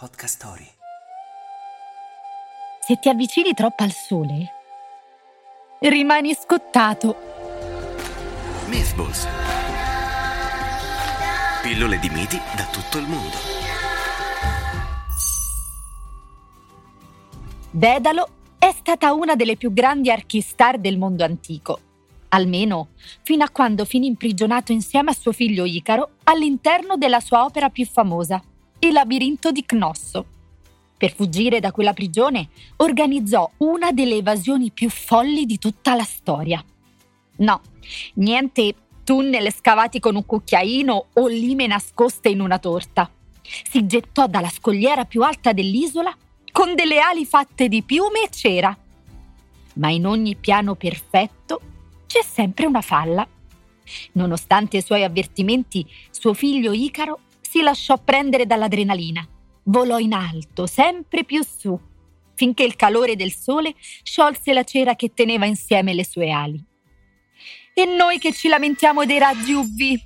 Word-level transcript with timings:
Podcast 0.00 0.34
Story. 0.34 0.66
Se 2.80 2.98
ti 2.98 3.10
avvicini 3.10 3.52
troppo 3.52 3.82
al 3.82 3.92
sole, 3.92 4.50
rimani 5.80 6.32
scottato. 6.32 7.14
Mythballs. 8.68 9.26
Pillole 11.60 11.98
di 11.98 12.08
miti 12.08 12.40
da 12.56 12.64
tutto 12.72 12.96
il 12.96 13.06
mondo. 13.06 13.36
Dedalo 17.70 18.28
è 18.58 18.72
stata 18.72 19.12
una 19.12 19.36
delle 19.36 19.58
più 19.58 19.70
grandi 19.70 20.10
archistar 20.10 20.78
del 20.78 20.96
mondo 20.96 21.24
antico, 21.24 21.78
almeno 22.28 22.92
fino 23.22 23.44
a 23.44 23.50
quando 23.50 23.84
finì 23.84 24.06
imprigionato 24.06 24.72
insieme 24.72 25.10
a 25.10 25.14
suo 25.14 25.32
figlio 25.32 25.66
Icaro 25.66 26.12
all'interno 26.24 26.96
della 26.96 27.20
sua 27.20 27.44
opera 27.44 27.68
più 27.68 27.84
famosa, 27.84 28.42
Il 28.82 28.92
labirinto 28.92 29.52
di 29.52 29.66
Cnosso. 29.66 30.24
Per 30.96 31.14
fuggire 31.14 31.60
da 31.60 31.70
quella 31.70 31.92
prigione 31.92 32.48
organizzò 32.76 33.50
una 33.58 33.92
delle 33.92 34.16
evasioni 34.16 34.70
più 34.70 34.88
folli 34.88 35.44
di 35.44 35.58
tutta 35.58 35.94
la 35.94 36.02
storia. 36.02 36.64
No, 37.36 37.60
niente 38.14 38.74
tunnel 39.04 39.52
scavati 39.52 40.00
con 40.00 40.16
un 40.16 40.24
cucchiaino 40.24 41.06
o 41.12 41.26
lime 41.26 41.66
nascoste 41.66 42.30
in 42.30 42.40
una 42.40 42.58
torta. 42.58 43.10
Si 43.42 43.86
gettò 43.86 44.26
dalla 44.26 44.48
scogliera 44.48 45.04
più 45.04 45.22
alta 45.24 45.52
dell'isola 45.52 46.16
con 46.50 46.74
delle 46.74 47.00
ali 47.00 47.26
fatte 47.26 47.68
di 47.68 47.82
piume 47.82 48.22
e 48.22 48.30
cera. 48.30 48.74
Ma 49.74 49.90
in 49.90 50.06
ogni 50.06 50.36
piano 50.36 50.74
perfetto 50.74 51.60
c'è 52.06 52.22
sempre 52.22 52.64
una 52.64 52.80
falla. 52.80 53.28
Nonostante 54.12 54.78
i 54.78 54.82
suoi 54.82 55.04
avvertimenti, 55.04 55.86
suo 56.10 56.32
figlio 56.32 56.72
Icaro 56.72 57.20
si 57.50 57.62
lasciò 57.62 57.98
prendere 57.98 58.46
dall'adrenalina. 58.46 59.26
Volò 59.64 59.98
in 59.98 60.12
alto, 60.12 60.68
sempre 60.68 61.24
più 61.24 61.42
su, 61.42 61.76
finché 62.34 62.62
il 62.62 62.76
calore 62.76 63.16
del 63.16 63.32
sole 63.32 63.74
sciolse 64.04 64.52
la 64.52 64.62
cera 64.62 64.94
che 64.94 65.12
teneva 65.12 65.46
insieme 65.46 65.92
le 65.92 66.04
sue 66.04 66.30
ali. 66.30 66.64
E 67.74 67.84
noi 67.86 68.20
che 68.20 68.32
ci 68.32 68.46
lamentiamo 68.46 69.04
dei 69.04 69.18
raggi 69.18 69.52
UV, 69.52 70.00